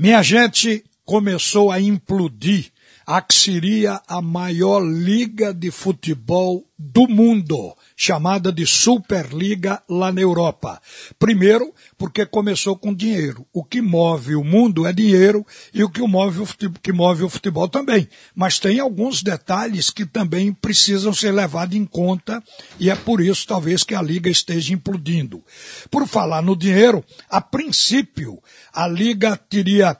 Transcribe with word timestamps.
Minha 0.00 0.22
gente 0.22 0.82
começou 1.04 1.70
a 1.70 1.78
implodir 1.78 2.72
a 3.10 3.20
que 3.20 3.34
seria 3.34 4.00
a 4.06 4.22
maior 4.22 4.78
liga 4.78 5.52
de 5.52 5.72
futebol 5.72 6.64
do 6.78 7.08
mundo, 7.08 7.76
chamada 7.96 8.52
de 8.52 8.64
Superliga 8.64 9.82
lá 9.88 10.12
na 10.12 10.20
Europa. 10.20 10.80
Primeiro, 11.18 11.74
porque 11.98 12.24
começou 12.24 12.76
com 12.76 12.94
dinheiro. 12.94 13.44
O 13.52 13.64
que 13.64 13.82
move 13.82 14.36
o 14.36 14.44
mundo 14.44 14.86
é 14.86 14.92
dinheiro 14.92 15.44
e 15.74 15.82
o 15.82 15.90
que 15.90 16.00
move 16.00 16.42
o 16.42 16.46
futebol, 16.46 16.78
que 16.80 16.92
move 16.92 17.24
o 17.24 17.28
futebol 17.28 17.68
também. 17.68 18.08
Mas 18.32 18.60
tem 18.60 18.78
alguns 18.78 19.24
detalhes 19.24 19.90
que 19.90 20.06
também 20.06 20.52
precisam 20.52 21.12
ser 21.12 21.32
levados 21.32 21.74
em 21.74 21.84
conta 21.84 22.40
e 22.78 22.90
é 22.90 22.94
por 22.94 23.20
isso 23.20 23.44
talvez 23.44 23.82
que 23.82 23.96
a 23.96 24.00
liga 24.00 24.30
esteja 24.30 24.72
implodindo. 24.72 25.42
Por 25.90 26.06
falar 26.06 26.42
no 26.42 26.54
dinheiro, 26.54 27.04
a 27.28 27.40
princípio 27.40 28.40
a 28.72 28.86
liga 28.86 29.36
teria 29.36 29.98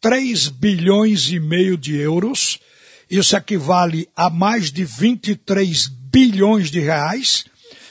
3 0.00 0.48
bilhões 0.48 1.30
e 1.30 1.38
meio 1.38 1.76
de 1.76 1.94
euros. 1.94 2.49
Isso 3.10 3.36
equivale 3.36 4.08
a 4.14 4.30
mais 4.30 4.70
de 4.70 4.84
23 4.84 5.88
bilhões 5.88 6.70
de 6.70 6.80
reais, 6.80 7.44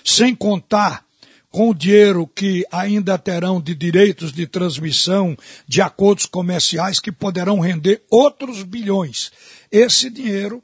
sem 0.03 0.33
contar 0.33 1.03
com 1.51 1.69
o 1.69 1.73
dinheiro 1.73 2.27
que 2.27 2.65
ainda 2.71 3.17
terão 3.17 3.59
de 3.59 3.73
direitos 3.73 4.31
de 4.31 4.45
transmissão, 4.45 5.35
de 5.67 5.81
acordos 5.81 6.25
comerciais 6.25 6.99
que 6.99 7.11
poderão 7.11 7.59
render 7.59 8.03
outros 8.09 8.63
bilhões. 8.63 9.31
Esse 9.71 10.09
dinheiro 10.09 10.63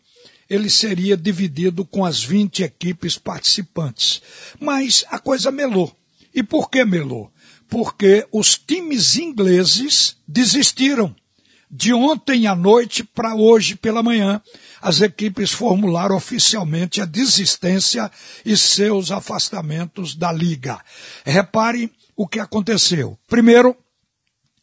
ele 0.49 0.69
seria 0.69 1.17
dividido 1.17 1.83
com 1.83 2.05
as 2.05 2.23
20 2.23 2.63
equipes 2.63 3.17
participantes. 3.17 4.21
Mas 4.59 5.03
a 5.09 5.19
coisa 5.19 5.51
melou. 5.51 5.95
E 6.33 6.43
por 6.43 6.69
que 6.69 6.85
melou? 6.85 7.31
Porque 7.67 8.27
os 8.31 8.55
times 8.55 9.15
ingleses 9.15 10.15
desistiram 10.27 11.15
de 11.69 11.93
ontem 11.93 12.47
à 12.47 12.55
noite 12.55 13.03
para 13.03 13.35
hoje 13.35 13.75
pela 13.75 14.03
manhã, 14.03 14.41
as 14.81 15.01
equipes 15.01 15.51
formularam 15.51 16.15
oficialmente 16.15 17.01
a 17.01 17.05
desistência 17.05 18.11
e 18.45 18.55
seus 18.55 19.11
afastamentos 19.11 20.15
da 20.15 20.31
liga. 20.31 20.79
Repare 21.25 21.91
o 22.15 22.27
que 22.27 22.39
aconteceu. 22.39 23.17
Primeiro, 23.27 23.75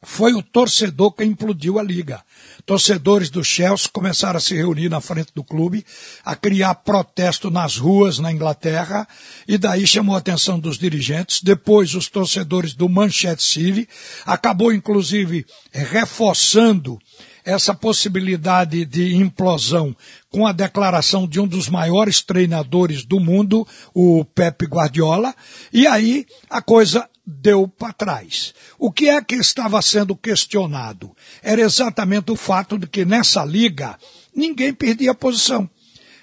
foi 0.02 0.34
o 0.34 0.42
torcedor 0.42 1.12
que 1.12 1.24
implodiu 1.24 1.78
a 1.78 1.82
liga. 1.82 2.22
Torcedores 2.64 3.28
do 3.28 3.42
Chelsea 3.42 3.88
começaram 3.92 4.38
a 4.38 4.40
se 4.40 4.54
reunir 4.54 4.88
na 4.88 5.00
frente 5.00 5.32
do 5.34 5.42
clube, 5.42 5.84
a 6.24 6.36
criar 6.36 6.74
protesto 6.76 7.50
nas 7.50 7.76
ruas 7.76 8.18
na 8.18 8.32
Inglaterra, 8.32 9.06
e 9.46 9.58
daí 9.58 9.86
chamou 9.86 10.14
a 10.14 10.18
atenção 10.18 10.58
dos 10.58 10.78
dirigentes. 10.78 11.42
Depois, 11.42 11.94
os 11.94 12.08
torcedores 12.08 12.74
do 12.74 12.88
Manchester 12.88 13.40
City, 13.40 13.88
acabou 14.24 14.72
inclusive 14.72 15.44
reforçando 15.72 16.98
essa 17.44 17.74
possibilidade 17.74 18.84
de 18.84 19.16
implosão 19.16 19.96
com 20.30 20.46
a 20.46 20.52
declaração 20.52 21.26
de 21.26 21.40
um 21.40 21.46
dos 21.46 21.68
maiores 21.68 22.22
treinadores 22.22 23.04
do 23.04 23.18
mundo, 23.18 23.66
o 23.92 24.24
Pep 24.24 24.64
Guardiola, 24.66 25.34
e 25.72 25.86
aí 25.86 26.24
a 26.48 26.62
coisa 26.62 27.08
deu 27.24 27.68
para 27.68 27.92
trás. 27.92 28.54
O 28.78 28.90
que 28.90 29.08
é 29.08 29.22
que 29.22 29.36
estava 29.36 29.80
sendo 29.80 30.16
questionado? 30.16 31.14
Era 31.42 31.60
exatamente 31.60 32.30
o 32.32 32.36
fato 32.36 32.78
de 32.78 32.86
que 32.86 33.04
nessa 33.04 33.44
liga 33.44 33.98
ninguém 34.34 34.74
perdia 34.74 35.14
posição. 35.14 35.68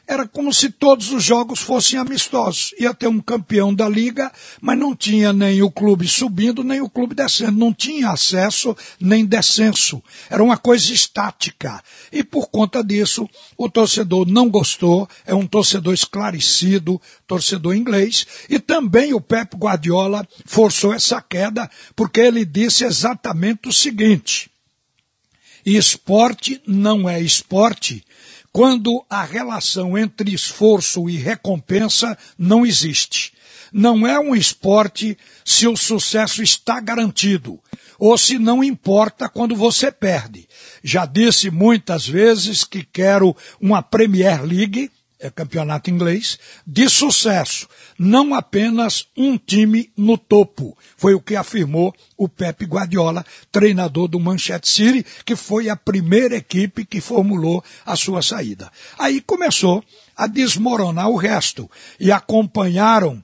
Era 0.10 0.28
como 0.28 0.52
se 0.52 0.72
todos 0.72 1.12
os 1.12 1.24
jogos 1.24 1.60
fossem 1.60 2.00
amistosos. 2.00 2.74
Ia 2.80 2.96
ter 2.96 3.06
um 3.06 3.20
campeão 3.20 3.72
da 3.72 3.88
liga, 3.88 4.32
mas 4.60 4.76
não 4.76 4.96
tinha 4.96 5.32
nem 5.32 5.62
o 5.62 5.70
clube 5.70 6.08
subindo, 6.08 6.64
nem 6.64 6.82
o 6.82 6.90
clube 6.90 7.14
descendo. 7.14 7.60
Não 7.60 7.72
tinha 7.72 8.10
acesso 8.10 8.76
nem 9.00 9.24
descenso. 9.24 10.02
Era 10.28 10.44
uma 10.44 10.58
coisa 10.58 10.92
estática. 10.92 11.80
E 12.12 12.24
por 12.24 12.50
conta 12.50 12.84
disso, 12.84 13.30
o 13.56 13.70
torcedor 13.70 14.28
não 14.28 14.50
gostou. 14.50 15.08
É 15.28 15.36
um 15.36 15.46
torcedor 15.46 15.94
esclarecido, 15.94 17.00
torcedor 17.28 17.76
inglês. 17.76 18.26
E 18.50 18.58
também 18.58 19.14
o 19.14 19.22
Pep 19.22 19.56
Guardiola 19.56 20.28
forçou 20.44 20.92
essa 20.92 21.22
queda, 21.22 21.70
porque 21.96 22.20
ele 22.20 22.46
disse 22.46 22.84
exatamente 22.84 23.70
o 23.70 23.72
seguinte. 23.72 24.50
Esporte 25.64 26.60
não 26.66 27.08
é 27.08 27.22
esporte 27.22 28.04
quando 28.52 29.06
a 29.10 29.24
relação 29.24 29.98
entre 29.98 30.34
esforço 30.34 31.10
e 31.10 31.18
recompensa 31.18 32.18
não 32.38 32.66
existe. 32.66 33.34
Não 33.72 34.08
é 34.08 34.20
um 34.20 34.36
esporte 34.36 35.18
se 35.46 35.68
o 35.68 35.78
sucesso 35.78 36.42
está 36.42 36.80
garantido, 36.80 37.60
ou 38.00 38.18
se 38.18 38.40
não 38.40 38.64
importa 38.64 39.30
quando 39.30 39.56
você 39.56 39.92
perde. 39.92 40.48
Já 40.84 41.06
disse 41.06 41.52
muitas 41.52 42.08
vezes 42.08 42.64
que 42.64 42.84
quero 42.84 43.36
uma 43.62 43.84
Premier 43.84 44.44
League, 44.44 44.90
é 45.20 45.30
campeonato 45.30 45.90
inglês, 45.90 46.40
de 46.66 46.90
sucesso. 46.90 47.68
Não 47.98 48.34
apenas 48.34 49.08
um 49.18 49.38
time 49.38 49.92
no 49.98 50.18
topo. 50.18 50.78
Foi 50.96 51.14
o 51.14 51.22
que 51.22 51.36
afirmou 51.36 51.94
o 52.18 52.30
Pep 52.30 52.66
Guardiola, 52.66 53.26
treinador 53.52 54.08
do 54.08 54.20
Manchester 54.20 54.70
City, 54.70 55.06
que 55.26 55.36
foi 55.36 55.70
a 55.70 55.76
primeira 55.76 56.38
equipe 56.38 56.86
que 56.86 57.02
formulou 57.02 57.64
a 57.86 57.96
sua 57.96 58.22
saída. 58.22 58.72
Aí 58.98 59.20
começou 59.20 59.84
a 60.16 60.26
desmoronar 60.26 61.10
o 61.10 61.18
resto 61.18 61.70
e 62.00 62.12
acompanharam 62.12 63.24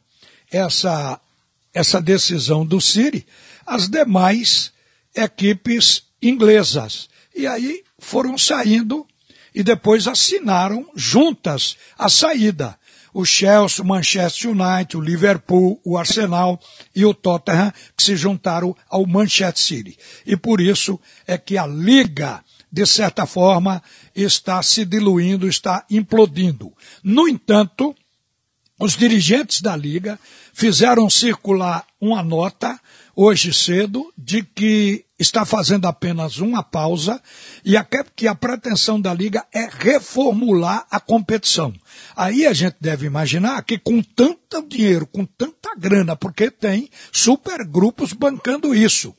essa, 0.52 1.20
essa 1.74 2.02
decisão 2.02 2.66
do 2.66 2.82
City 2.82 3.26
as 3.66 3.90
demais 3.90 4.72
equipes 5.16 6.04
inglesas. 6.22 7.10
E 7.36 7.48
aí 7.48 7.84
foram 7.98 8.38
saindo 8.38 9.06
e 9.56 9.64
depois 9.64 10.06
assinaram 10.06 10.86
juntas 10.94 11.78
a 11.98 12.10
saída. 12.10 12.78
O 13.14 13.24
Chelsea, 13.24 13.82
o 13.82 13.88
Manchester 13.88 14.52
United, 14.52 14.98
o 14.98 15.00
Liverpool, 15.02 15.80
o 15.86 15.98
Arsenal 15.98 16.60
e 16.94 17.06
o 17.06 17.14
Tottenham 17.14 17.72
que 17.96 18.04
se 18.04 18.18
juntaram 18.18 18.76
ao 18.90 19.08
Manchester 19.08 19.64
City. 19.64 19.98
E 20.26 20.36
por 20.36 20.60
isso 20.60 21.00
é 21.26 21.38
que 21.38 21.58
a 21.58 21.66
liga, 21.66 22.44
de 22.70 22.86
certa 22.86 23.26
forma, 23.26 23.82
está 24.14 24.62
se 24.62 24.84
diluindo, 24.84 25.48
está 25.48 25.86
implodindo. 25.90 26.74
No 27.02 27.26
entanto, 27.26 27.96
os 28.78 28.98
dirigentes 28.98 29.62
da 29.62 29.78
liga 29.78 30.20
fizeram 30.54 31.10
circular 31.10 31.86
uma 32.02 32.22
nota 32.22 32.78
hoje 33.16 33.54
cedo 33.54 34.12
de 34.18 34.44
que 34.44 35.05
está 35.18 35.46
fazendo 35.46 35.88
apenas 35.88 36.38
uma 36.38 36.62
pausa 36.62 37.22
e 37.64 37.78
a, 37.78 37.88
que 38.16 38.28
a 38.28 38.36
pretensão 38.36 39.00
da 39.00 39.14
liga 39.14 39.46
é 39.54 39.70
reformular 39.72 40.86
a 40.92 41.00
competição. 41.00 41.74
Aí 42.16 42.46
a 42.46 42.54
gente 42.54 42.76
deve 42.82 43.06
imaginar 43.06 43.64
que 43.64 43.78
com 43.78 44.02
tanto 44.02 44.62
dinheiro, 44.68 45.08
com 45.08 45.26
tanta 45.26 45.74
grana, 45.78 46.16
porque 46.16 46.52
tem 46.52 46.90
supergrupos 47.12 48.12
bancando 48.12 48.76
isso, 48.76 49.14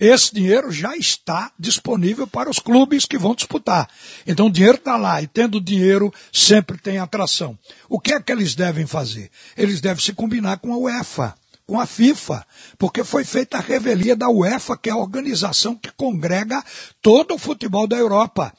esse 0.00 0.34
dinheiro 0.34 0.72
já 0.72 0.96
está 0.96 1.52
disponível 1.58 2.26
para 2.26 2.50
os 2.50 2.58
clubes 2.58 3.04
que 3.04 3.18
vão 3.18 3.34
disputar. 3.34 3.88
Então 4.26 4.46
o 4.46 4.50
dinheiro 4.50 4.78
está 4.78 4.96
lá 4.96 5.20
e 5.20 5.26
tendo 5.26 5.60
dinheiro 5.60 6.12
sempre 6.32 6.78
tem 6.78 6.98
atração. 6.98 7.58
O 7.88 8.00
que 8.00 8.14
é 8.14 8.20
que 8.20 8.32
eles 8.32 8.54
devem 8.54 8.86
fazer? 8.86 9.30
Eles 9.56 9.80
devem 9.80 10.02
se 10.02 10.12
combinar 10.14 10.58
com 10.58 10.72
a 10.72 10.78
UEFA 10.78 11.41
com 11.66 11.80
a 11.80 11.86
FIFA, 11.86 12.46
porque 12.78 13.04
foi 13.04 13.24
feita 13.24 13.58
a 13.58 13.60
revelia 13.60 14.16
da 14.16 14.28
UEFA, 14.28 14.76
que 14.76 14.90
é 14.90 14.92
a 14.92 14.96
organização 14.96 15.74
que 15.74 15.90
congrega 15.92 16.62
todo 17.00 17.34
o 17.34 17.38
futebol 17.38 17.86
da 17.86 17.96
Europa. 17.96 18.52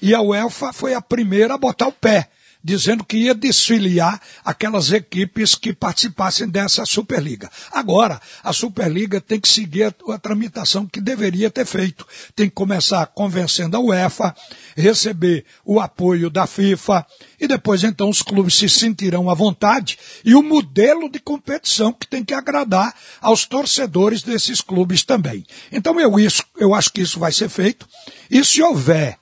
E 0.00 0.14
a 0.14 0.20
UEFA 0.20 0.72
foi 0.72 0.94
a 0.94 1.00
primeira 1.00 1.54
a 1.54 1.58
botar 1.58 1.88
o 1.88 1.92
pé 1.92 2.28
dizendo 2.62 3.04
que 3.04 3.16
ia 3.16 3.34
desfiliar 3.34 4.20
aquelas 4.44 4.90
equipes 4.90 5.54
que 5.54 5.72
participassem 5.72 6.48
dessa 6.48 6.84
Superliga. 6.84 7.50
Agora, 7.70 8.20
a 8.42 8.52
Superliga 8.52 9.20
tem 9.20 9.40
que 9.40 9.48
seguir 9.48 9.84
a, 9.84 9.94
a 10.12 10.18
tramitação 10.18 10.86
que 10.86 11.00
deveria 11.00 11.50
ter 11.50 11.64
feito. 11.64 12.06
Tem 12.34 12.48
que 12.48 12.54
começar 12.54 13.06
convencendo 13.06 13.76
a 13.76 13.80
UEFA, 13.80 14.34
receber 14.76 15.44
o 15.64 15.80
apoio 15.80 16.28
da 16.28 16.46
FIFA, 16.46 17.06
e 17.40 17.46
depois 17.46 17.84
então 17.84 18.08
os 18.10 18.22
clubes 18.22 18.54
se 18.54 18.68
sentirão 18.68 19.30
à 19.30 19.34
vontade 19.34 19.98
e 20.24 20.34
o 20.34 20.42
modelo 20.42 21.08
de 21.08 21.20
competição 21.20 21.92
que 21.92 22.06
tem 22.06 22.24
que 22.24 22.34
agradar 22.34 22.94
aos 23.20 23.46
torcedores 23.46 24.22
desses 24.22 24.60
clubes 24.60 25.04
também. 25.04 25.46
Então 25.70 25.98
eu, 26.00 26.18
isso, 26.18 26.42
eu 26.56 26.74
acho 26.74 26.92
que 26.92 27.00
isso 27.00 27.18
vai 27.20 27.32
ser 27.32 27.48
feito. 27.48 27.88
E 28.30 28.44
se 28.44 28.60
houver, 28.62 29.16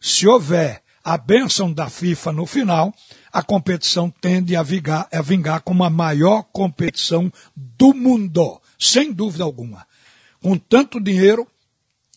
se 0.00 0.26
houver 0.26 0.85
a 1.06 1.16
bênção 1.16 1.72
da 1.72 1.88
FIFA 1.88 2.32
no 2.32 2.44
final, 2.46 2.92
a 3.32 3.40
competição 3.40 4.12
tende 4.20 4.56
a 4.56 4.62
vingar, 4.64 5.06
a 5.12 5.22
vingar 5.22 5.60
como 5.60 5.84
a 5.84 5.88
maior 5.88 6.42
competição 6.52 7.32
do 7.54 7.94
mundo, 7.94 8.60
sem 8.76 9.12
dúvida 9.12 9.44
alguma. 9.44 9.86
Com 10.42 10.58
tanto 10.58 11.00
dinheiro, 11.00 11.46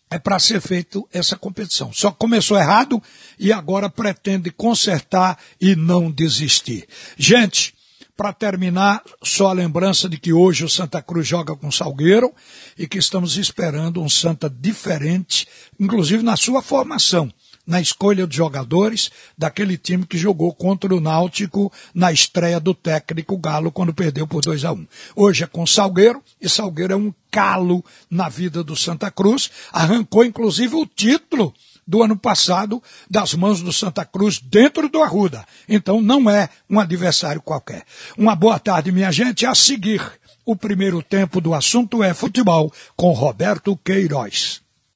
é 0.10 0.18
para 0.18 0.40
ser 0.40 0.60
feito 0.60 1.08
essa 1.14 1.36
competição. 1.38 1.94
Só 1.94 2.10
começou 2.10 2.58
errado 2.58 3.00
e 3.38 3.54
agora 3.54 3.92
pretende 3.92 4.50
consertar 4.50 5.38
e 5.62 5.76
não 5.76 6.10
desistir. 6.10 6.88
Gente, 7.16 7.76
para 8.18 8.34
terminar, 8.34 9.04
só 9.22 9.50
a 9.50 9.54
lembrança 9.54 10.10
de 10.10 10.18
que 10.18 10.34
hoje 10.34 10.66
o 10.66 10.70
Santa 10.70 11.00
Cruz 11.00 11.28
joga 11.28 11.56
com 11.56 11.72
Salgueiro 11.72 12.34
e 12.76 12.88
que 12.88 12.98
estamos 12.98 13.38
esperando 13.38 14.02
um 14.02 14.10
Santa 14.10 14.50
diferente, 14.50 15.48
inclusive 15.80 16.24
na 16.24 16.36
sua 16.36 16.64
formação 16.64 17.32
na 17.70 17.80
escolha 17.80 18.26
de 18.26 18.36
jogadores 18.36 19.12
daquele 19.38 19.78
time 19.78 20.04
que 20.04 20.18
jogou 20.18 20.52
contra 20.52 20.94
o 20.94 21.00
Náutico 21.00 21.72
na 21.94 22.12
estreia 22.12 22.60
do 22.60 22.74
técnico 22.74 23.38
Galo 23.38 23.72
quando 23.72 23.94
perdeu 23.94 24.26
por 24.26 24.42
2 24.42 24.66
a 24.66 24.72
1 24.72 24.76
um. 24.76 24.88
Hoje 25.16 25.44
é 25.44 25.48
com 25.48 25.68
Salgueiro, 25.68 26.24
e 26.42 26.50
Salgueiro 26.50 26.94
é 26.94 26.96
um 26.96 27.14
calo 27.30 27.86
na 28.10 28.28
vida 28.28 28.64
do 28.64 28.76
Santa 28.76 29.12
Cruz, 29.12 29.52
arrancou 29.72 30.26
inclusive 30.26 30.76
o 30.76 30.86
título 30.86 31.54
do 31.86 32.02
ano 32.02 32.18
passado 32.18 32.82
das 33.08 33.36
mãos 33.36 33.62
do 33.62 33.72
Santa 33.72 34.04
Cruz 34.04 34.40
dentro 34.40 34.90
do 34.90 35.04
Arruda. 35.04 35.46
Então 35.68 36.02
não 36.02 36.28
é 36.28 36.50
um 36.68 36.80
adversário 36.80 37.42
qualquer. 37.42 37.84
Uma 38.18 38.36
boa 38.36 38.58
tarde, 38.58 38.92
minha 38.92 39.12
gente. 39.12 39.46
A 39.46 39.54
seguir, 39.54 40.02
o 40.44 40.56
primeiro 40.56 41.04
tempo 41.04 41.40
do 41.40 41.54
assunto 41.54 42.04
é 42.04 42.16
futebol 42.16 42.74
com 42.96 43.12
Roberto 43.12 43.78
Queiroz. 43.78 44.62